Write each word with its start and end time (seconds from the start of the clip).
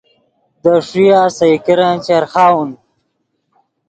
دے 0.61 0.73
ݰویہ 0.87 1.21
سئے 1.37 1.53
کرن 1.65 1.93
چرخاؤن 2.05 2.69